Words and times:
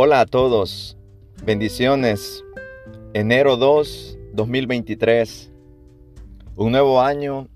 Hola 0.00 0.20
a 0.20 0.26
todos, 0.26 0.96
bendiciones. 1.42 2.44
Enero 3.14 3.56
2, 3.56 4.16
2023. 4.32 5.50
Un 6.54 6.70
nuevo 6.70 7.02
año, 7.02 7.48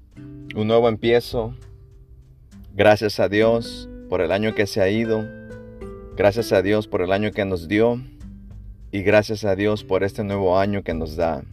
un 0.57 0.67
nuevo 0.67 0.89
empiezo. 0.89 1.55
Gracias 2.75 3.21
a 3.21 3.29
Dios 3.29 3.89
por 4.09 4.23
el 4.23 4.33
año 4.33 4.57
que 4.57 4.67
se 4.67 4.81
ha 4.81 4.89
ido. 4.89 5.25
Gracias 6.17 6.53
a 6.53 6.63
Dios 6.63 6.89
por 6.89 7.03
el 7.03 7.13
año 7.13 7.31
que 7.31 7.45
nos 7.45 7.69
dio. 7.69 8.03
Y 8.91 9.03
gracias 9.03 9.45
a 9.45 9.55
Dios 9.55 9.85
por 9.85 10.03
este 10.03 10.25
nuevo 10.25 10.59
año 10.59 10.83
que 10.83 10.95
nos 10.95 11.15
da. 11.15 11.45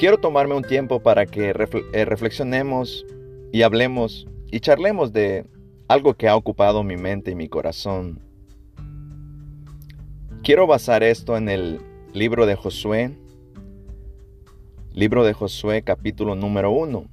Quiero 0.00 0.18
tomarme 0.18 0.56
un 0.56 0.64
tiempo 0.64 0.98
para 0.98 1.26
que 1.26 1.50
eh, 1.50 2.04
reflexionemos 2.04 3.06
y 3.52 3.62
hablemos 3.62 4.26
y 4.50 4.58
charlemos 4.58 5.12
de 5.12 5.46
algo 5.86 6.14
que 6.14 6.26
ha 6.26 6.34
ocupado 6.34 6.82
mi 6.82 6.96
mente 6.96 7.30
y 7.30 7.34
mi 7.36 7.48
corazón. 7.48 8.27
Quiero 10.42 10.66
basar 10.66 11.02
esto 11.02 11.36
en 11.36 11.48
el 11.48 11.80
libro 12.14 12.46
de 12.46 12.54
Josué, 12.54 13.10
libro 14.94 15.24
de 15.24 15.34
Josué 15.34 15.82
capítulo 15.82 16.36
número 16.36 16.70
1. 16.70 17.04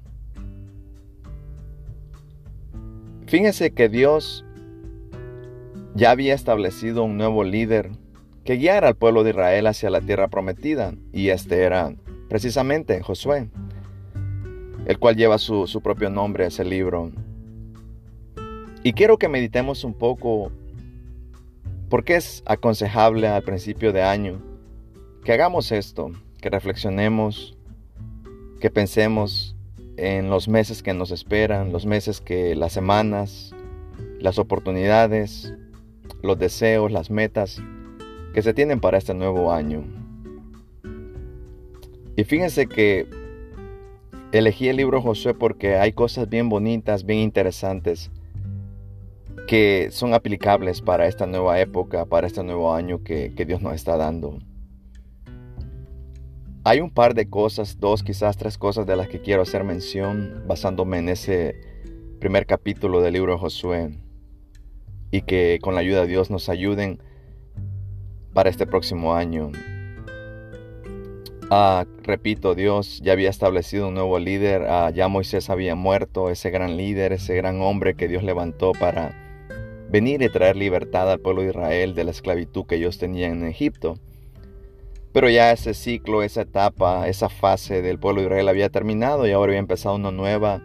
Fíjense 3.25 3.71
que 3.71 3.89
Dios 3.89 4.45
ya 5.95 6.11
había 6.11 6.33
establecido 6.33 7.03
un 7.03 7.17
nuevo 7.17 7.43
líder 7.43 7.91
que 8.45 8.55
guiara 8.55 8.89
al 8.89 8.95
pueblo 8.95 9.23
de 9.23 9.31
Israel 9.31 9.67
hacia 9.67 9.89
la 9.89 10.02
tierra 10.02 10.27
prometida, 10.27 10.94
y 11.11 11.30
este 11.30 11.63
era 11.63 11.94
precisamente 12.30 13.02
Josué, 13.02 13.49
el 14.85 14.99
cual 14.99 15.16
lleva 15.16 15.39
su, 15.39 15.67
su 15.67 15.81
propio 15.81 16.09
nombre, 16.09 16.45
ese 16.45 16.63
libro. 16.63 17.11
Y 18.83 18.94
quiero 18.94 19.17
que 19.17 19.28
meditemos 19.28 19.83
un 19.83 19.95
poco 19.95 20.52
por 21.89 22.03
qué 22.03 22.16
es 22.16 22.44
aconsejable 22.45 23.28
al 23.28 23.44
principio 23.44 23.94
de 23.94 24.03
año 24.03 24.41
que 25.23 25.33
hagamos 25.33 25.72
esto, 25.72 26.11
que 26.39 26.50
reflexionemos, 26.50 27.58
que 28.59 28.69
pensemos 28.69 29.55
en 29.97 30.30
los 30.30 30.47
meses 30.47 30.83
que 30.83 30.94
nos 30.94 31.11
esperan, 31.11 31.72
los 31.72 31.86
meses 31.86 32.22
que, 32.22 32.56
las 32.56 32.73
semanas, 32.73 33.56
las 34.19 34.38
oportunidades, 34.38 35.53
los 36.22 36.38
deseos, 36.38 36.91
las 36.91 37.09
metas 37.09 37.61
que 38.33 38.41
se 38.41 38.53
tienen 38.53 38.80
para 38.80 38.97
este 38.97 39.13
nuevo 39.13 39.52
año. 39.52 39.83
Y 42.16 42.23
fíjense 42.23 42.67
que 42.67 43.08
elegí 44.31 44.67
el 44.67 44.78
libro 44.78 45.02
Josué 45.02 45.33
porque 45.33 45.78
hay 45.78 45.94
cosas 45.94 46.30
bien 46.30 46.50
bonitas, 46.50 47.06
bien 47.06 47.19
interesantes 47.19 48.11
que 49.47 49.89
son 49.91 50.14
aplicables 50.14 50.81
para 50.81 51.08
esta 51.08 51.25
nueva 51.25 51.59
época, 51.59 52.05
para 52.05 52.28
este 52.28 52.44
nuevo 52.44 52.73
año 52.73 53.03
que, 53.03 53.30
Dios 53.45 53.61
nos 53.61 53.75
está 53.75 53.97
dando. 53.97 54.39
Hay 56.64 56.81
un 56.81 56.89
par 56.89 57.14
de 57.14 57.30
cosas, 57.30 57.80
dos, 57.80 58.02
quizás 58.02 58.38
tres 58.38 58.58
cosas 58.58 58.88
de 58.88 58.95
las 58.95 59.08
que 59.08 59.22
quiero 59.22 59.44
hacer 59.44 59.63
mención 59.63 60.44
basándome 60.47 60.97
en 60.97 61.09
ese 61.09 61.61
primer 62.19 62.47
capítulo 62.47 63.02
del 63.02 63.13
libro 63.13 63.33
de 63.33 63.39
Josué 63.39 64.00
y 65.11 65.22
que 65.22 65.59
con 65.61 65.75
la 65.75 65.81
ayuda 65.81 66.02
de 66.02 66.08
Dios 66.08 66.31
nos 66.31 66.50
ayuden 66.50 67.00
para 68.33 68.50
este 68.50 68.66
próximo 68.66 69.13
año. 69.13 69.52
Ah, 71.52 71.86
repito, 72.02 72.56
Dios 72.56 73.00
ya 73.03 73.11
había 73.13 73.30
establecido 73.30 73.89
un 73.89 73.94
nuevo 73.94 74.17
líder, 74.17 74.63
ah, 74.63 74.89
ya 74.89 75.08
Moisés 75.08 75.52
había 75.52 75.75
muerto, 75.75 76.31
ese 76.31 76.50
gran 76.50 76.75
líder, 76.75 77.13
ese 77.13 77.36
gran 77.36 77.61
hombre 77.61 77.94
que 77.94 78.08
Dios 78.08 78.23
levantó 78.23 78.72
para 78.72 79.25
venir 79.95 80.21
y 80.21 80.27
traer 80.27 80.57
libertad 80.57 81.09
al 81.09 81.22
pueblo 81.22 81.41
de 81.41 81.51
Israel 81.51 81.95
de 81.95 82.03
la 82.03 82.11
esclavitud 82.11 82.66
que 82.66 82.75
ellos 82.75 82.97
tenían 82.97 83.31
en 83.31 83.45
Egipto. 83.45 83.97
Pero 85.13 85.29
ya 85.29 85.53
ese 85.53 85.73
ciclo, 85.73 86.22
esa 86.22 86.41
etapa, 86.41 87.07
esa 87.07 87.29
fase 87.29 87.81
del 87.81 87.97
pueblo 87.97 88.19
de 88.19 88.28
Israel 88.28 88.50
había 88.50 88.69
terminado 88.69 89.25
y 89.25 89.31
ahora 89.31 89.51
había 89.51 89.59
empezado 89.59 89.95
una 89.95 90.11
nueva 90.11 90.61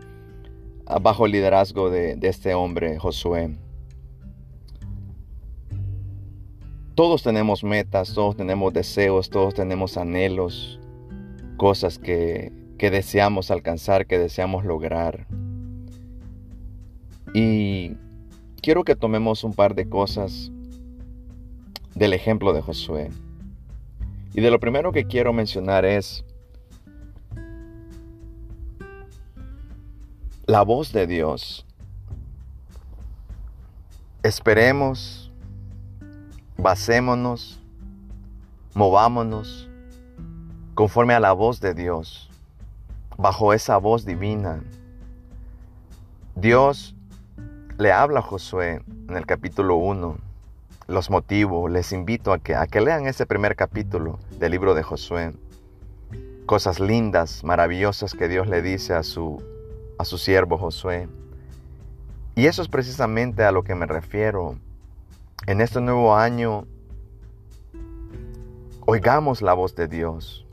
ah, 0.86 0.98
bajo 0.98 1.26
el 1.26 1.32
liderazgo 1.32 1.90
de, 1.90 2.18
este 2.22 2.54
hombre, 2.54 2.98
Josué. 2.98 3.56
Todos 6.96 7.22
tenemos 7.22 7.62
metas, 7.62 8.12
todos 8.12 8.34
tenemos 8.36 8.72
deseos, 8.72 9.30
todos 9.30 9.54
tenemos 9.54 9.96
anhelos, 9.96 10.80
cosas 11.56 12.00
que, 12.00 12.50
que 12.78 12.90
deseamos 12.90 13.52
alcanzar, 13.52 14.06
que 14.06 14.18
deseamos 14.18 14.64
lograr. 14.64 15.28
Y 17.32 17.92
quiero 18.60 18.84
que 18.84 18.96
tomemos 18.96 19.44
un 19.44 19.54
par 19.54 19.74
de 19.74 19.88
cosas 19.88 20.50
del 21.94 22.12
ejemplo 22.12 22.52
de 22.52 22.62
Josué. 22.62 23.10
Y 24.34 24.40
de 24.40 24.50
lo 24.50 24.60
primero 24.60 24.92
que 24.92 25.06
quiero 25.06 25.32
mencionar 25.32 25.84
es 25.84 26.24
la 30.46 30.62
voz 30.62 30.92
de 30.92 31.06
Dios. 31.06 31.66
Esperemos, 34.22 35.32
basémonos, 36.56 37.60
movámonos 38.74 39.68
conforme 40.74 41.14
a 41.14 41.20
la 41.20 41.32
voz 41.32 41.60
de 41.60 41.74
Dios, 41.74 42.30
bajo 43.16 43.52
esa 43.52 43.76
voz 43.78 44.04
divina. 44.04 44.62
Dios 46.34 46.94
le 47.80 47.92
habla 47.92 48.18
a 48.18 48.22
Josué 48.22 48.82
en 49.08 49.16
el 49.16 49.24
capítulo 49.24 49.76
1. 49.76 50.18
Los 50.86 51.08
motivos, 51.08 51.70
les 51.70 51.92
invito 51.92 52.34
a 52.34 52.38
que, 52.38 52.54
a 52.54 52.66
que 52.66 52.82
lean 52.82 53.06
ese 53.06 53.24
primer 53.24 53.56
capítulo 53.56 54.18
del 54.38 54.52
libro 54.52 54.74
de 54.74 54.82
Josué. 54.82 55.32
Cosas 56.44 56.78
lindas, 56.78 57.42
maravillosas 57.42 58.12
que 58.12 58.28
Dios 58.28 58.48
le 58.48 58.60
dice 58.60 58.92
a 58.92 59.02
su, 59.02 59.42
a 59.96 60.04
su 60.04 60.18
siervo 60.18 60.58
Josué. 60.58 61.08
Y 62.34 62.48
eso 62.48 62.60
es 62.60 62.68
precisamente 62.68 63.44
a 63.44 63.50
lo 63.50 63.62
que 63.62 63.74
me 63.74 63.86
refiero. 63.86 64.56
En 65.46 65.62
este 65.62 65.80
nuevo 65.80 66.14
año, 66.14 66.66
oigamos 68.84 69.40
la 69.40 69.54
voz 69.54 69.74
de 69.74 69.88
Dios. 69.88 70.46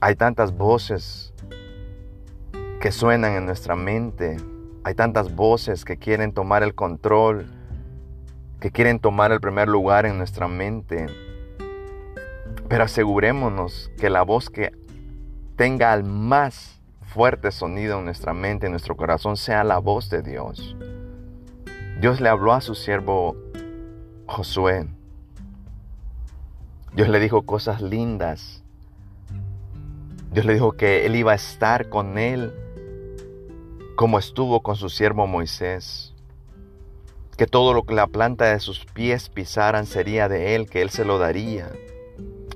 Hay 0.00 0.16
tantas 0.16 0.56
voces 0.56 1.32
que 2.80 2.90
suenan 2.90 3.34
en 3.34 3.46
nuestra 3.46 3.76
mente 3.76 4.36
hay 4.88 4.94
tantas 4.94 5.36
voces 5.36 5.84
que 5.84 5.98
quieren 5.98 6.32
tomar 6.32 6.62
el 6.62 6.74
control, 6.74 7.44
que 8.58 8.70
quieren 8.70 9.00
tomar 9.00 9.32
el 9.32 9.38
primer 9.38 9.68
lugar 9.68 10.06
en 10.06 10.16
nuestra 10.16 10.48
mente. 10.48 11.04
Pero 12.70 12.84
asegurémonos 12.84 13.90
que 13.98 14.08
la 14.08 14.22
voz 14.22 14.48
que 14.48 14.72
tenga 15.56 15.92
el 15.92 16.04
más 16.04 16.80
fuerte 17.02 17.50
sonido 17.50 17.98
en 17.98 18.06
nuestra 18.06 18.32
mente, 18.32 18.64
en 18.64 18.72
nuestro 18.72 18.96
corazón, 18.96 19.36
sea 19.36 19.62
la 19.62 19.76
voz 19.76 20.08
de 20.08 20.22
Dios. 20.22 20.74
Dios 22.00 22.22
le 22.22 22.30
habló 22.30 22.54
a 22.54 22.62
su 22.62 22.74
siervo 22.74 23.36
Josué. 24.24 24.86
Dios 26.94 27.10
le 27.10 27.20
dijo 27.20 27.42
cosas 27.42 27.82
lindas. 27.82 28.64
Dios 30.32 30.46
le 30.46 30.54
dijo 30.54 30.72
que 30.72 31.04
Él 31.04 31.14
iba 31.14 31.32
a 31.32 31.34
estar 31.34 31.90
con 31.90 32.16
Él 32.16 32.54
como 33.98 34.20
estuvo 34.20 34.60
con 34.60 34.76
su 34.76 34.90
siervo 34.90 35.26
Moisés, 35.26 36.14
que 37.36 37.48
todo 37.48 37.74
lo 37.74 37.82
que 37.82 37.94
la 37.94 38.06
planta 38.06 38.44
de 38.44 38.60
sus 38.60 38.84
pies 38.84 39.28
pisaran 39.28 39.86
sería 39.86 40.28
de 40.28 40.54
él, 40.54 40.70
que 40.70 40.82
él 40.82 40.90
se 40.90 41.04
lo 41.04 41.18
daría, 41.18 41.72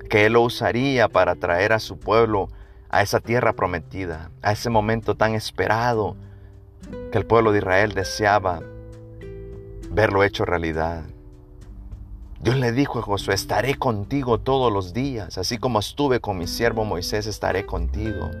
que 0.09 0.25
él 0.25 0.33
lo 0.33 0.41
usaría 0.41 1.09
para 1.09 1.35
traer 1.35 1.73
a 1.73 1.79
su 1.79 1.99
pueblo 1.99 2.47
a 2.87 3.01
esa 3.01 3.19
tierra 3.19 3.51
prometida, 3.51 4.31
a 4.41 4.53
ese 4.53 4.69
momento 4.69 5.15
tan 5.15 5.35
esperado 5.35 6.15
que 7.11 7.17
el 7.17 7.25
pueblo 7.25 7.51
de 7.51 7.57
Israel 7.57 7.91
deseaba 7.93 8.61
verlo 9.89 10.23
hecho 10.23 10.45
realidad. 10.45 11.03
Dios 12.39 12.55
le 12.55 12.71
dijo 12.71 12.99
a 12.99 13.01
Josué, 13.01 13.33
estaré 13.33 13.75
contigo 13.75 14.39
todos 14.39 14.71
los 14.71 14.93
días, 14.93 15.37
así 15.37 15.57
como 15.57 15.79
estuve 15.79 16.21
con 16.21 16.37
mi 16.37 16.47
siervo 16.47 16.85
Moisés, 16.85 17.27
estaré 17.27 17.65
contigo. 17.65 18.31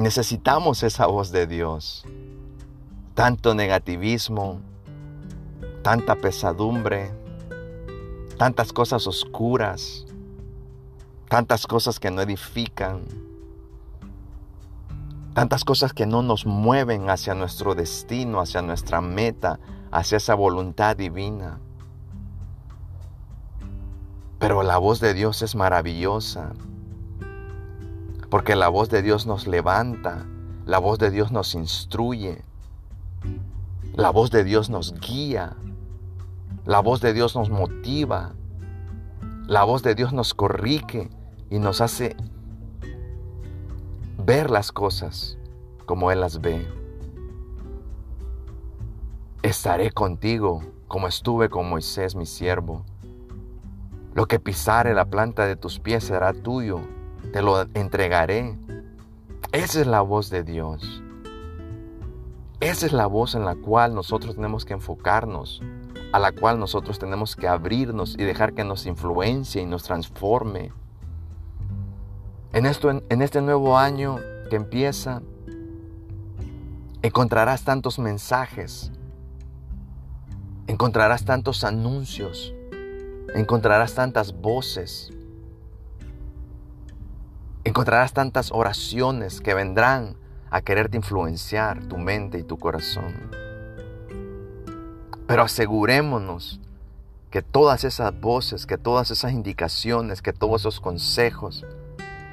Necesitamos 0.00 0.82
esa 0.82 1.04
voz 1.04 1.30
de 1.30 1.46
Dios. 1.46 2.06
Tanto 3.12 3.54
negativismo, 3.54 4.62
tanta 5.82 6.16
pesadumbre, 6.16 7.10
tantas 8.38 8.72
cosas 8.72 9.06
oscuras, 9.06 10.06
tantas 11.28 11.66
cosas 11.66 12.00
que 12.00 12.10
no 12.10 12.22
edifican, 12.22 13.02
tantas 15.34 15.64
cosas 15.64 15.92
que 15.92 16.06
no 16.06 16.22
nos 16.22 16.46
mueven 16.46 17.10
hacia 17.10 17.34
nuestro 17.34 17.74
destino, 17.74 18.40
hacia 18.40 18.62
nuestra 18.62 19.02
meta, 19.02 19.60
hacia 19.90 20.16
esa 20.16 20.34
voluntad 20.34 20.96
divina. 20.96 21.60
Pero 24.38 24.62
la 24.62 24.78
voz 24.78 24.98
de 24.98 25.12
Dios 25.12 25.42
es 25.42 25.54
maravillosa. 25.54 26.54
Porque 28.30 28.54
la 28.54 28.68
voz 28.68 28.88
de 28.88 29.02
Dios 29.02 29.26
nos 29.26 29.46
levanta, 29.46 30.24
la 30.64 30.78
voz 30.78 30.98
de 31.00 31.10
Dios 31.10 31.32
nos 31.32 31.54
instruye. 31.56 32.44
La 33.94 34.10
voz 34.10 34.30
de 34.30 34.44
Dios 34.44 34.70
nos 34.70 34.94
guía. 35.00 35.56
La 36.64 36.80
voz 36.80 37.00
de 37.00 37.12
Dios 37.12 37.34
nos 37.34 37.50
motiva. 37.50 38.34
La 39.48 39.64
voz 39.64 39.82
de 39.82 39.96
Dios 39.96 40.12
nos 40.12 40.32
corrige 40.32 41.10
y 41.50 41.58
nos 41.58 41.80
hace 41.80 42.16
ver 44.24 44.48
las 44.48 44.70
cosas 44.70 45.36
como 45.84 46.12
Él 46.12 46.20
las 46.20 46.40
ve. 46.40 46.68
Estaré 49.42 49.90
contigo 49.90 50.62
como 50.86 51.08
estuve 51.08 51.48
con 51.48 51.68
Moisés, 51.68 52.14
mi 52.14 52.26
siervo. 52.26 52.84
Lo 54.14 54.26
que 54.26 54.38
pisare 54.38 54.94
la 54.94 55.06
planta 55.06 55.46
de 55.46 55.56
tus 55.56 55.80
pies 55.80 56.04
será 56.04 56.32
tuyo, 56.32 56.80
te 57.32 57.42
lo 57.42 57.62
entregaré. 57.74 58.56
Esa 59.52 59.80
es 59.80 59.86
la 59.86 60.00
voz 60.00 60.30
de 60.30 60.42
Dios. 60.42 61.02
Esa 62.60 62.86
es 62.86 62.92
la 62.92 63.06
voz 63.06 63.34
en 63.34 63.44
la 63.44 63.54
cual 63.54 63.94
nosotros 63.94 64.34
tenemos 64.34 64.64
que 64.64 64.74
enfocarnos, 64.74 65.62
a 66.12 66.18
la 66.18 66.32
cual 66.32 66.58
nosotros 66.58 66.98
tenemos 66.98 67.34
que 67.34 67.48
abrirnos 67.48 68.14
y 68.18 68.24
dejar 68.24 68.52
que 68.52 68.64
nos 68.64 68.84
influencie 68.84 69.62
y 69.62 69.66
nos 69.66 69.82
transforme. 69.84 70.72
En, 72.52 72.66
esto, 72.66 72.90
en 72.90 73.22
este 73.22 73.40
nuevo 73.40 73.78
año 73.78 74.18
que 74.50 74.56
empieza, 74.56 75.22
encontrarás 77.00 77.62
tantos 77.64 77.98
mensajes, 77.98 78.92
encontrarás 80.66 81.24
tantos 81.24 81.64
anuncios, 81.64 82.52
encontrarás 83.34 83.94
tantas 83.94 84.38
voces, 84.38 85.12
encontrarás 87.64 88.12
tantas 88.12 88.52
oraciones 88.52 89.40
que 89.40 89.54
vendrán 89.54 90.16
a 90.50 90.62
quererte 90.62 90.96
influenciar 90.96 91.84
tu 91.84 91.98
mente 91.98 92.38
y 92.38 92.42
tu 92.42 92.58
corazón. 92.58 93.14
Pero 95.26 95.42
asegurémonos 95.42 96.60
que 97.30 97.42
todas 97.42 97.84
esas 97.84 98.18
voces, 98.18 98.66
que 98.66 98.78
todas 98.78 99.10
esas 99.10 99.32
indicaciones, 99.32 100.22
que 100.22 100.32
todos 100.32 100.62
esos 100.62 100.80
consejos, 100.80 101.64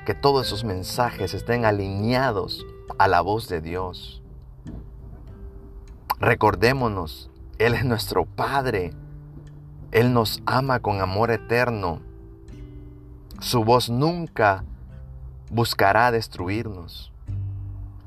que 0.05 0.15
todos 0.15 0.47
esos 0.47 0.63
mensajes 0.63 1.33
estén 1.33 1.65
alineados 1.65 2.65
a 2.97 3.07
la 3.07 3.21
voz 3.21 3.47
de 3.49 3.61
Dios. 3.61 4.23
Recordémonos, 6.19 7.29
Él 7.59 7.75
es 7.75 7.85
nuestro 7.85 8.25
Padre. 8.25 8.93
Él 9.91 10.13
nos 10.13 10.41
ama 10.47 10.79
con 10.79 10.99
amor 11.01 11.29
eterno. 11.29 12.01
Su 13.39 13.63
voz 13.63 13.89
nunca 13.89 14.63
buscará 15.49 16.11
destruirnos. 16.11 17.11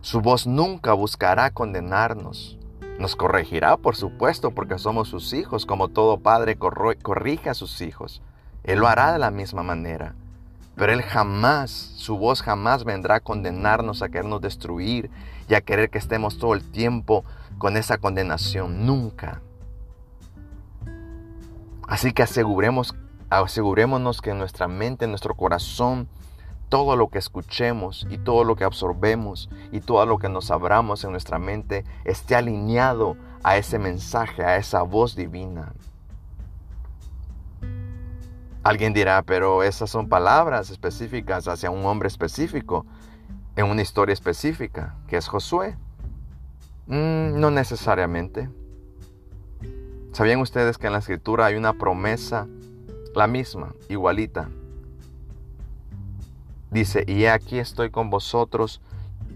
Su 0.00 0.20
voz 0.20 0.46
nunca 0.46 0.92
buscará 0.92 1.50
condenarnos. 1.50 2.58
Nos 2.98 3.16
corregirá, 3.16 3.76
por 3.76 3.96
supuesto, 3.96 4.50
porque 4.50 4.78
somos 4.78 5.08
sus 5.08 5.32
hijos, 5.32 5.66
como 5.66 5.88
todo 5.88 6.20
padre 6.20 6.56
corrige 6.56 7.48
a 7.48 7.54
sus 7.54 7.80
hijos. 7.80 8.22
Él 8.64 8.80
lo 8.80 8.88
hará 8.88 9.12
de 9.12 9.18
la 9.18 9.30
misma 9.30 9.62
manera. 9.62 10.14
Pero 10.76 10.92
Él 10.92 11.02
jamás, 11.02 11.70
su 11.70 12.16
voz 12.16 12.42
jamás 12.42 12.84
vendrá 12.84 13.16
a 13.16 13.20
condenarnos, 13.20 14.02
a 14.02 14.08
querernos 14.08 14.40
destruir 14.40 15.10
y 15.48 15.54
a 15.54 15.60
querer 15.60 15.90
que 15.90 15.98
estemos 15.98 16.38
todo 16.38 16.54
el 16.54 16.70
tiempo 16.70 17.24
con 17.58 17.76
esa 17.76 17.98
condenación. 17.98 18.86
Nunca. 18.86 19.42
Así 21.86 22.12
que 22.12 22.22
aseguremos, 22.22 22.94
asegurémonos 23.30 24.22
que 24.22 24.32
nuestra 24.32 24.68
mente, 24.68 25.06
en 25.06 25.10
nuestro 25.10 25.34
corazón, 25.34 26.08
todo 26.70 26.96
lo 26.96 27.08
que 27.08 27.18
escuchemos 27.18 28.06
y 28.08 28.16
todo 28.16 28.44
lo 28.44 28.56
que 28.56 28.64
absorbemos 28.64 29.50
y 29.72 29.80
todo 29.80 30.06
lo 30.06 30.18
que 30.18 30.28
nos 30.28 30.50
abramos 30.50 31.04
en 31.04 31.10
nuestra 31.10 31.38
mente 31.38 31.84
esté 32.04 32.36
alineado 32.36 33.16
a 33.42 33.56
ese 33.58 33.78
mensaje, 33.78 34.44
a 34.44 34.56
esa 34.56 34.82
voz 34.82 35.16
divina. 35.16 35.72
Alguien 38.62 38.92
dirá, 38.92 39.22
pero 39.22 39.62
esas 39.62 39.90
son 39.90 40.08
palabras 40.08 40.70
específicas 40.70 41.48
hacia 41.48 41.70
un 41.70 41.84
hombre 41.84 42.06
específico, 42.08 42.86
en 43.56 43.66
una 43.66 43.82
historia 43.82 44.12
específica, 44.12 44.94
que 45.08 45.16
es 45.16 45.26
Josué. 45.26 45.76
Mm, 46.86 47.40
no 47.40 47.50
necesariamente. 47.50 48.48
¿Sabían 50.12 50.40
ustedes 50.40 50.78
que 50.78 50.86
en 50.86 50.92
la 50.92 50.98
escritura 51.00 51.46
hay 51.46 51.56
una 51.56 51.72
promesa, 51.72 52.46
la 53.14 53.26
misma, 53.26 53.74
igualita, 53.88 54.50
Dice, 56.70 57.04
y 57.06 57.26
aquí 57.26 57.58
estoy 57.58 57.90
con 57.90 58.10
vosotros 58.10 58.80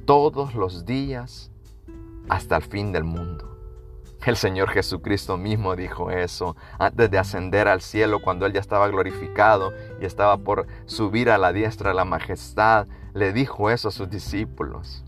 todos 0.06 0.54
los 0.54 0.84
días 0.84 1.50
hasta 2.28 2.56
el 2.56 2.62
fin 2.62 2.92
del 2.92 3.04
mundo. 3.04 3.54
El 4.24 4.36
Señor 4.36 4.70
Jesucristo 4.70 5.36
mismo 5.36 5.76
dijo 5.76 6.10
eso 6.10 6.56
antes 6.78 7.10
de 7.10 7.18
ascender 7.18 7.68
al 7.68 7.82
cielo 7.82 8.22
cuando 8.22 8.46
Él 8.46 8.54
ya 8.54 8.60
estaba 8.60 8.88
glorificado 8.88 9.72
y 10.00 10.06
estaba 10.06 10.38
por 10.38 10.66
subir 10.86 11.28
a 11.28 11.36
la 11.36 11.52
diestra 11.52 11.90
de 11.90 11.96
la 11.96 12.06
majestad. 12.06 12.86
Le 13.12 13.34
dijo 13.34 13.68
eso 13.68 13.88
a 13.88 13.92
sus 13.92 14.08
discípulos 14.08 15.04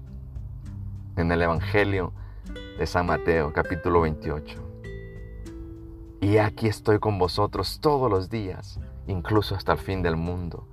en 1.17 1.33
el 1.33 1.41
Evangelio 1.41 2.13
de 2.79 2.87
San 2.87 3.07
Mateo 3.07 3.53
capítulo 3.55 4.03
28. 4.03 4.63
Y 6.21 6.39
aquí 6.39 6.67
estoy 6.67 6.99
con 6.99 7.19
vosotros 7.19 7.79
todos 7.81 8.11
los 8.11 8.29
días, 8.29 8.81
incluso 9.07 9.55
hasta 9.55 9.73
el 9.73 9.79
fin 9.79 10.03
del 10.03 10.17
mundo. 10.17 10.67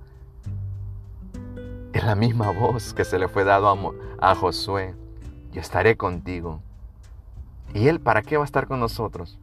Es 1.94 2.02
la 2.02 2.16
misma 2.16 2.50
voz 2.50 2.92
que 2.92 3.04
se 3.04 3.20
le 3.20 3.28
fue 3.28 3.44
dado 3.44 3.94
a, 4.18 4.34
Josué. 4.34 4.96
Yo 5.52 5.60
estaré 5.60 5.96
contigo. 5.96 6.60
¿Y 7.72 7.86
Él 7.86 8.00
para 8.00 8.22
qué 8.22 8.36
va 8.36 8.42
a 8.42 8.46
estar 8.46 8.66
con 8.66 8.80
nosotros? 8.80 9.38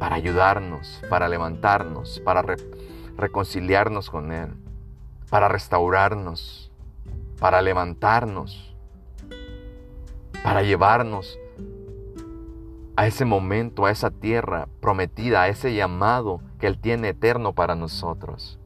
Para 0.00 0.16
ayudarnos, 0.16 1.00
para 1.08 1.28
levantarnos, 1.28 2.20
para 2.24 2.56
reconciliarnos 3.16 4.10
con 4.10 4.32
Él, 4.32 4.48
para 5.30 5.46
restaurarnos, 5.46 6.72
para 7.38 7.62
levantarnos, 7.62 8.74
para 10.42 10.62
llevarnos 10.62 11.38
a 12.96 13.06
ese 13.06 13.24
momento, 13.24 13.86
a 13.86 13.92
esa 13.92 14.10
tierra 14.10 14.66
prometida, 14.80 15.42
a 15.42 15.48
ese 15.48 15.72
llamado 15.72 16.40
que 16.58 16.66
Él 16.66 16.80
tiene 16.80 17.10
eterno 17.10 17.52
para 17.52 17.76
nosotros. 17.76 18.58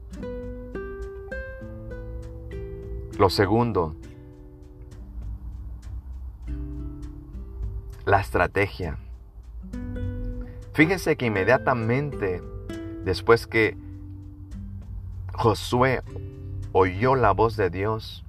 Lo 3.19 3.29
segundo, 3.29 3.95
la 8.05 8.19
estrategia. 8.19 8.97
Fíjense 10.73 11.15
que 11.15 11.27
inmediatamente 11.27 12.41
después 13.05 13.45
que 13.45 13.77
Josué 15.33 16.01
oyó 16.71 17.15
la 17.15 17.31
voz 17.31 17.55
de 17.55 17.69
Dios, 17.69 18.25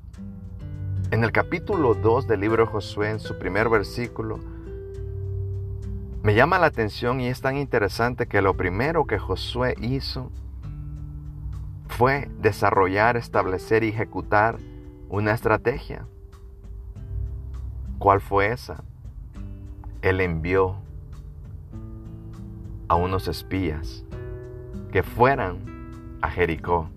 en 1.10 1.24
el 1.24 1.32
capítulo 1.32 1.94
2 1.94 2.26
del 2.26 2.40
libro 2.40 2.66
de 2.66 2.72
Josué, 2.72 3.10
en 3.10 3.20
su 3.20 3.38
primer 3.38 3.70
versículo, 3.70 4.38
me 6.22 6.34
llama 6.34 6.58
la 6.58 6.66
atención 6.66 7.20
y 7.20 7.28
es 7.28 7.40
tan 7.40 7.56
interesante 7.56 8.26
que 8.26 8.42
lo 8.42 8.54
primero 8.54 9.06
que 9.06 9.18
Josué 9.18 9.76
hizo 9.80 10.30
fue 11.88 12.28
desarrollar, 12.40 13.16
establecer 13.16 13.82
y 13.82 13.88
ejecutar 13.88 14.58
una 15.08 15.32
estrategia. 15.32 16.06
¿Cuál 17.98 18.20
fue 18.20 18.52
esa? 18.52 18.82
Él 20.02 20.20
envió 20.20 20.76
a 22.88 22.96
unos 22.96 23.28
espías 23.28 24.04
que 24.92 25.02
fueran 25.02 25.58
a 26.20 26.30
Jericó 26.30 26.88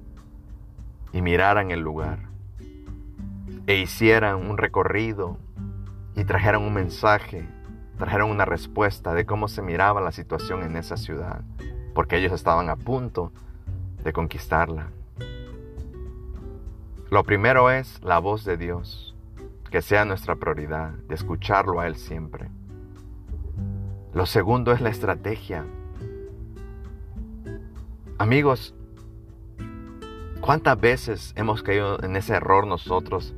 y 1.14 1.22
miraran 1.22 1.72
el 1.72 1.80
lugar 1.80 2.20
e 3.66 3.76
hicieran 3.78 4.50
un 4.50 4.58
recorrido 4.58 5.38
y 6.16 6.24
trajeran 6.24 6.62
un 6.62 6.74
mensaje, 6.74 7.48
trajeron 7.98 8.32
una 8.32 8.46
respuesta 8.46 9.14
de 9.14 9.26
cómo 9.26 9.48
se 9.48 9.62
miraba 9.62 10.02
la 10.02 10.12
situación 10.12 10.64
en 10.64 10.76
esa 10.76 10.98
ciudad, 10.98 11.42
porque 11.94 12.18
ellos 12.18 12.34
estaban 12.34 12.70
a 12.70 12.76
punto 12.76 13.32
de 14.04 14.14
conquistarla. 14.14 14.90
Lo 17.10 17.24
primero 17.24 17.72
es 17.72 18.04
la 18.04 18.20
voz 18.20 18.44
de 18.44 18.58
Dios, 18.58 19.16
que 19.72 19.82
sea 19.82 20.04
nuestra 20.04 20.36
prioridad, 20.36 20.92
de 21.08 21.16
escucharlo 21.16 21.80
a 21.80 21.88
Él 21.88 21.96
siempre. 21.96 22.50
Lo 24.14 24.26
segundo 24.26 24.74
es 24.74 24.82
la 24.82 24.90
estrategia. 24.90 25.64
Amigos, 28.18 28.76
¿cuántas 30.42 30.82
veces 30.82 31.34
hemos 31.38 31.64
caído 31.64 32.04
en 32.04 32.18
ese 32.18 32.34
error 32.34 32.68
nosotros 32.68 33.34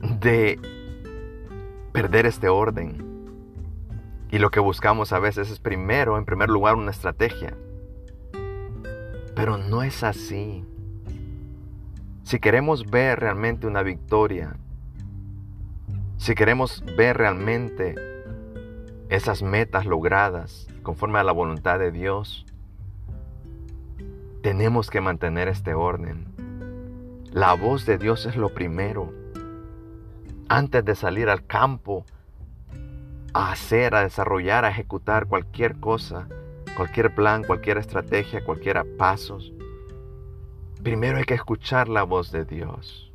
de 0.00 0.58
perder 1.92 2.26
este 2.26 2.48
orden? 2.48 3.06
Y 4.30 4.38
lo 4.38 4.50
que 4.50 4.58
buscamos 4.58 5.12
a 5.12 5.20
veces 5.20 5.52
es 5.52 5.60
primero, 5.60 6.18
en 6.18 6.24
primer 6.24 6.48
lugar, 6.48 6.74
una 6.74 6.90
estrategia. 6.90 7.56
Pero 9.36 9.56
no 9.56 9.84
es 9.84 10.02
así. 10.02 10.64
Si 12.28 12.40
queremos 12.40 12.84
ver 12.90 13.20
realmente 13.20 13.66
una 13.66 13.82
victoria, 13.82 14.54
si 16.18 16.34
queremos 16.34 16.84
ver 16.94 17.16
realmente 17.16 17.94
esas 19.08 19.42
metas 19.42 19.86
logradas 19.86 20.66
conforme 20.82 21.18
a 21.20 21.22
la 21.22 21.32
voluntad 21.32 21.78
de 21.78 21.90
Dios, 21.90 22.44
tenemos 24.42 24.90
que 24.90 25.00
mantener 25.00 25.48
este 25.48 25.72
orden. 25.72 26.26
La 27.32 27.54
voz 27.54 27.86
de 27.86 27.96
Dios 27.96 28.26
es 28.26 28.36
lo 28.36 28.50
primero. 28.50 29.10
Antes 30.50 30.84
de 30.84 30.96
salir 30.96 31.30
al 31.30 31.46
campo 31.46 32.04
a 33.32 33.52
hacer, 33.52 33.94
a 33.94 34.02
desarrollar, 34.02 34.66
a 34.66 34.70
ejecutar 34.70 35.28
cualquier 35.28 35.80
cosa, 35.80 36.28
cualquier 36.76 37.14
plan, 37.14 37.42
cualquier 37.42 37.78
estrategia, 37.78 38.44
cualquier 38.44 38.84
pasos, 38.98 39.54
primero 40.82 41.18
hay 41.18 41.24
que 41.24 41.34
escuchar 41.34 41.88
la 41.88 42.02
voz 42.02 42.30
de 42.30 42.44
Dios. 42.44 43.12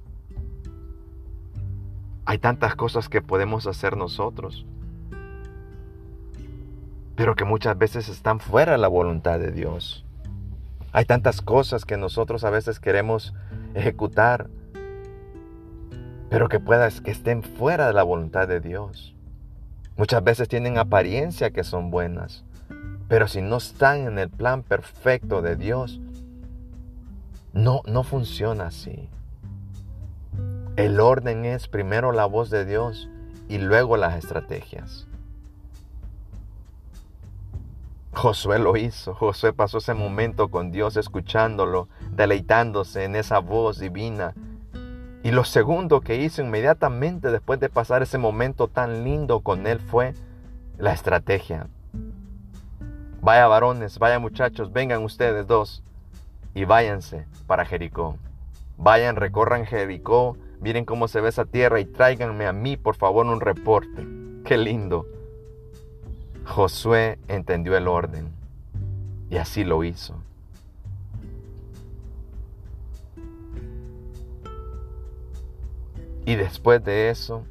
Hay 2.26 2.38
tantas 2.38 2.76
cosas 2.76 3.10
que 3.10 3.22
podemos 3.22 3.68
hacer 3.68 3.98
nosotros, 3.98 4.66
pero 7.16 7.36
que 7.36 7.46
muchas 7.46 7.78
veces 7.78 8.10
están 8.10 8.40
fuera 8.40 8.74
de 8.74 8.78
la 8.78 8.88
voluntad 8.88 9.40
de 9.40 9.52
Dios. 9.52 10.06
Hay 10.92 11.06
tantas 11.06 11.42
cosas 11.42 11.86
que 11.86 11.98
nosotros 11.98 12.44
a 12.44 12.50
veces 12.50 12.80
queremos 12.80 13.34
ejecutar, 13.74 14.50
pero 16.30 16.50
que 16.50 16.60
puedas 16.60 17.02
que 17.02 17.12
estén 17.12 17.44
fuera 17.44 17.88
de 17.88 17.94
la 17.94 18.04
voluntad 18.04 18.48
de 18.48 18.60
Dios. 18.60 19.16
Muchas 19.98 20.24
veces 20.24 20.48
tienen 20.48 20.78
apariencia 20.78 21.52
que 21.52 21.64
son 21.64 21.92
buenas, 21.92 22.44
pero 23.08 23.28
si 23.28 23.42
no 23.42 23.58
están 23.58 24.08
en 24.08 24.18
el 24.18 24.30
plan 24.30 24.64
perfecto 24.64 25.42
de 25.42 25.56
Dios, 25.56 26.00
no 27.54 27.82
no 27.86 28.04
funciona 28.04 28.68
así. 28.68 29.10
El 30.76 31.00
orden 31.00 31.46
es 31.46 31.68
primero 31.68 32.12
la 32.12 32.26
voz 32.26 32.50
de 32.50 32.66
Dios 32.66 33.08
y 33.48 33.60
luego 33.60 33.96
las 33.96 34.18
estrategias. 34.18 35.08
Josué 38.12 38.58
lo 38.58 38.76
hizo. 38.76 39.14
Josué 39.14 39.54
pasó 39.54 39.78
ese 39.78 39.94
momento 39.94 40.50
con 40.50 40.72
Dios 40.72 40.98
escuchándolo, 40.98 41.88
deleitándose 42.12 43.04
en 43.04 43.16
esa 43.16 43.40
voz 43.40 43.80
divina. 43.80 44.34
Y 45.24 45.32
lo 45.32 45.44
segundo 45.44 46.02
que 46.02 46.22
hizo 46.22 46.42
inmediatamente 46.42 47.32
después 47.32 47.60
de 47.60 47.70
pasar 47.70 48.02
ese 48.02 48.18
momento 48.18 48.68
tan 48.68 49.04
lindo 49.04 49.42
con 49.42 49.68
él 49.68 49.80
fue 49.80 50.14
la 50.78 50.92
estrategia. 50.92 51.68
Vaya 53.22 53.48
varones, 53.48 54.00
vaya 54.00 54.20
muchachos, 54.20 54.74
vengan 54.74 55.04
ustedes 55.04 55.48
dos 55.48 55.84
y 56.54 56.66
váyanse 56.66 57.26
para 57.48 57.66
Jericó. 57.66 58.18
Vayan, 58.78 59.16
recorran 59.16 59.66
Jericó, 59.66 60.38
miren 60.60 60.86
cómo 60.86 61.08
se 61.08 61.22
ve 61.22 61.30
esa 61.30 61.46
tierra 61.46 61.80
y 61.80 61.86
tráiganme 61.86 62.46
a 62.46 62.54
mí, 62.54 62.78
por 62.78 62.96
favor, 62.96 63.26
un 63.26 63.42
reporte. 63.42 64.08
Qué 64.46 64.58
lindo. 64.58 65.06
Josué 66.46 67.20
entendió 67.28 67.78
el 67.78 67.88
orden 67.88 68.32
y 69.30 69.38
así 69.38 69.64
lo 69.64 69.84
hizo. 69.84 70.16
Y 76.26 76.36
después 76.36 76.84
de 76.84 77.10
eso, 77.10 77.44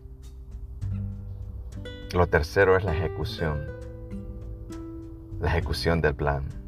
lo 2.14 2.26
tercero 2.26 2.76
es 2.76 2.84
la 2.84 2.94
ejecución. 2.94 3.66
La 5.40 5.48
ejecución 5.48 6.00
del 6.00 6.14
plan. 6.14 6.61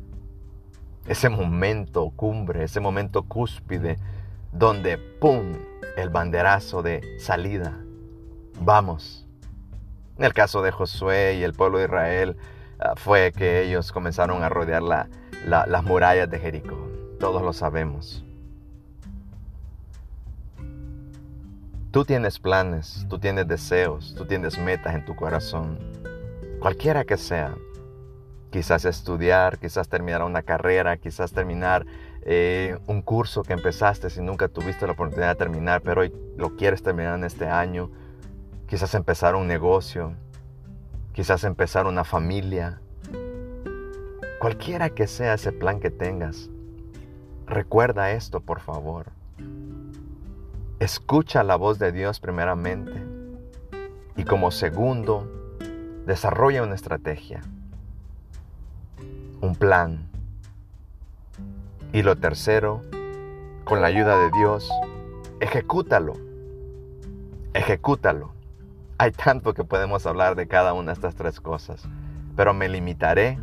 Ese 1.07 1.29
momento 1.29 2.11
cumbre, 2.17 2.65
ese 2.65 2.81
momento 2.81 3.25
cúspide, 3.25 3.99
donde 4.53 4.99
¡pum! 4.99 5.53
el 5.97 6.09
banderazo 6.09 6.83
de 6.83 7.19
salida. 7.19 7.79
Vamos. 8.61 9.27
En 10.19 10.25
el 10.25 10.33
caso 10.33 10.63
de 10.63 10.71
Josué 10.71 11.37
y 11.39 11.43
el 11.43 11.53
pueblo 11.53 11.79
de 11.79 11.85
Israel 11.85 12.37
ah, 12.79 12.95
fue 12.97 13.33
que 13.33 13.63
ellos 13.63 13.93
comenzaron 13.93 14.43
a 14.43 14.49
rodear 14.49 14.83
las 14.83 15.85
murallas 15.85 16.31
de 16.31 16.39
Jericó. 16.39 16.89
Todos 17.19 17.43
lo 17.43 17.53
sabemos. 17.53 18.25
Tú 21.91 22.05
tienes 22.05 22.39
planes, 22.39 23.07
tú 23.09 23.19
tienes 23.19 23.47
deseos, 23.47 24.15
tú 24.17 24.25
tienes 24.27 24.59
metas 24.59 24.95
en 24.95 25.05
tu 25.05 25.15
corazón. 25.15 25.79
Cualquiera 26.61 27.05
que 27.05 27.17
sea. 27.17 27.55
Quizás 28.55 28.85
estudiar, 28.85 29.59
quizás 29.59 29.89
terminar 29.89 30.23
una 30.23 30.43
carrera, 30.43 30.97
quizás 30.97 31.33
terminar 31.33 31.87
eh, 32.23 32.79
un 32.87 33.03
curso 33.03 33.43
que 33.43 33.53
empezaste 33.53 34.11
si 34.11 34.21
nunca 34.23 34.47
tuviste 34.47 34.87
la 34.87 34.93
oportunidad 34.93 35.31
de 35.31 35.35
terminar, 35.35 35.83
pero 35.83 36.03
hoy 36.03 36.13
lo 36.37 36.55
quieres 36.55 36.81
terminar 36.81 37.19
en 37.19 37.25
este 37.25 37.49
año 37.49 37.91
quizás 38.69 38.95
empezar 38.95 39.35
un 39.35 39.49
negocio, 39.49 40.15
quizás 41.13 41.43
empezar 41.43 41.89
una 41.89 42.05
familia, 42.05 42.81
cualquiera 44.39 44.89
que 44.91 45.09
sea 45.09 45.35
ese 45.35 45.51
plan 45.51 45.81
que 45.81 45.91
tengas, 45.91 46.49
recuerda 47.49 48.13
esto 48.13 48.39
por 48.39 48.61
favor. 48.61 49.07
Escucha 50.79 51.43
la 51.43 51.57
voz 51.57 51.81
de 51.81 51.91
Dios 51.91 52.21
primeramente 52.21 53.03
y 54.15 54.23
como 54.23 54.53
segundo, 54.53 55.59
desarrolla 56.07 56.63
una 56.63 56.77
estrategia, 56.77 57.41
un 59.41 59.55
plan. 59.55 60.09
Y 61.93 62.03
lo 62.03 62.17
tercero, 62.17 62.83
con 63.65 63.81
la 63.81 63.89
ayuda 63.89 64.19
de 64.19 64.31
Dios, 64.39 64.71
ejecútalo. 65.41 66.15
Ejecútalo. 67.53 68.33
Hay 68.99 69.13
tanto 69.13 69.55
que 69.55 69.65
podemos 69.65 70.07
hablar 70.07 70.35
de 70.35 70.47
cada 70.47 70.73
una 70.73 70.93
de 70.93 70.95
estas 70.95 71.15
tres 71.15 71.41
cosas, 71.41 71.89
pero 72.37 72.55
me 72.55 72.69
limitaré 72.69 73.39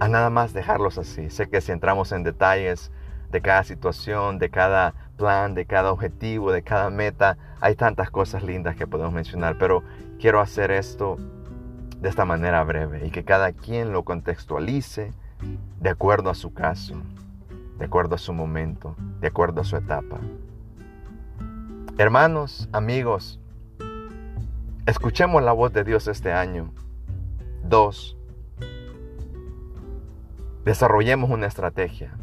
a 0.00 0.08
nada 0.08 0.30
más 0.30 0.52
dejarlos 0.52 0.98
así. 0.98 1.30
Sé 1.30 1.48
que 1.48 1.60
si 1.60 1.72
entramos 1.72 2.12
en 2.12 2.22
detalles 2.22 2.90
de 3.30 3.42
cada 3.42 3.64
situación, 3.64 4.38
de 4.38 4.50
cada 4.50 4.94
plan, 5.16 5.54
de 5.54 5.66
cada 5.66 5.92
objetivo, 5.92 6.52
de 6.52 6.62
cada 6.62 6.90
meta, 6.90 7.36
hay 7.60 7.74
tantas 7.74 8.10
cosas 8.10 8.42
lindas 8.42 8.76
que 8.76 8.86
podemos 8.86 9.12
mencionar, 9.12 9.58
pero 9.58 9.82
quiero 10.18 10.40
hacer 10.40 10.70
esto 10.70 11.16
de 12.00 12.08
esta 12.08 12.24
manera 12.24 12.62
breve 12.64 13.06
y 13.06 13.10
que 13.10 13.24
cada 13.24 13.52
quien 13.52 13.92
lo 13.92 14.04
contextualice 14.04 15.12
de 15.80 15.90
acuerdo 15.90 16.30
a 16.30 16.34
su 16.34 16.52
caso, 16.52 16.94
de 17.78 17.84
acuerdo 17.84 18.14
a 18.14 18.18
su 18.18 18.32
momento, 18.32 18.96
de 19.20 19.28
acuerdo 19.28 19.60
a 19.60 19.64
su 19.64 19.76
etapa. 19.76 20.18
Hermanos, 21.96 22.68
amigos, 22.72 23.40
Escuchemos 24.88 25.42
la 25.42 25.52
voz 25.52 25.70
de 25.74 25.84
Dios 25.84 26.08
este 26.08 26.32
año. 26.32 26.72
Dos, 27.62 28.16
desarrollemos 30.64 31.28
una 31.28 31.46
estrategia. 31.46 32.16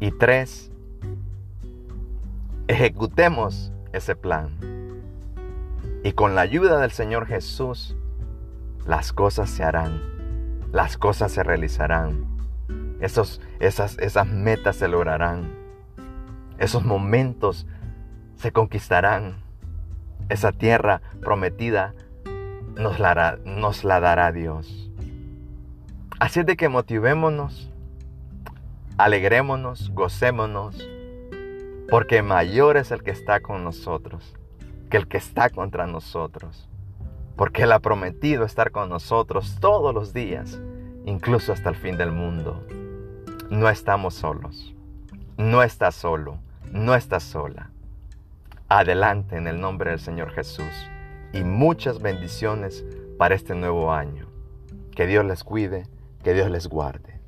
Y 0.00 0.10
tres, 0.10 0.72
ejecutemos 2.66 3.72
ese 3.92 4.16
plan. 4.16 4.58
Y 6.02 6.14
con 6.14 6.34
la 6.34 6.40
ayuda 6.40 6.80
del 6.80 6.90
Señor 6.90 7.26
Jesús, 7.26 7.96
las 8.86 9.12
cosas 9.12 9.50
se 9.50 9.62
harán, 9.62 10.00
las 10.72 10.96
cosas 10.96 11.32
se 11.32 11.42
realizarán, 11.42 12.26
Esos, 13.00 13.40
esas, 13.60 13.98
esas 13.98 14.26
metas 14.26 14.76
se 14.76 14.88
lograrán, 14.88 15.50
esos 16.58 16.84
momentos 16.84 17.66
se 18.36 18.52
conquistarán 18.52 19.42
esa 20.28 20.52
tierra 20.52 21.00
prometida 21.20 21.94
nos 22.76 22.98
la, 22.98 23.38
nos 23.44 23.84
la 23.84 24.00
dará 24.00 24.32
Dios. 24.32 24.90
Así 26.18 26.40
es 26.40 26.46
de 26.46 26.56
que 26.56 26.68
motivémonos, 26.68 27.70
alegrémonos, 28.98 29.90
gocémonos, 29.94 30.88
porque 31.88 32.22
mayor 32.22 32.76
es 32.76 32.90
el 32.90 33.02
que 33.02 33.10
está 33.10 33.40
con 33.40 33.64
nosotros 33.64 34.34
que 34.90 34.96
el 34.96 35.06
que 35.06 35.16
está 35.16 35.48
contra 35.48 35.86
nosotros. 35.86 36.68
Porque 37.40 37.62
Él 37.62 37.72
ha 37.72 37.78
prometido 37.78 38.44
estar 38.44 38.70
con 38.70 38.90
nosotros 38.90 39.56
todos 39.60 39.94
los 39.94 40.12
días, 40.12 40.60
incluso 41.06 41.54
hasta 41.54 41.70
el 41.70 41.74
fin 41.74 41.96
del 41.96 42.12
mundo. 42.12 42.66
No 43.48 43.70
estamos 43.70 44.12
solos. 44.12 44.74
No 45.38 45.62
estás 45.62 45.94
solo. 45.94 46.36
No 46.70 46.94
estás 46.94 47.22
sola 47.22 47.70
adelante 48.68 49.36
en 49.36 49.46
el 49.46 49.58
nombre 49.58 49.90
del 49.90 50.00
Señor 50.00 50.32
Jesús 50.32 50.90
y 51.32 51.42
muchas 51.42 52.02
bendiciones 52.02 52.84
para 53.16 53.34
este 53.34 53.54
nuevo 53.54 53.90
año. 53.90 54.26
Que 54.94 55.06
Dios 55.06 55.24
les 55.24 55.42
cuide, 55.42 55.86
que 56.22 56.34
Dios 56.34 56.50
les 56.50 56.68
guarde. 56.68 57.19